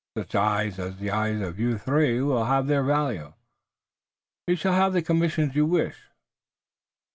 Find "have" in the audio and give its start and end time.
2.45-2.65, 4.73-4.93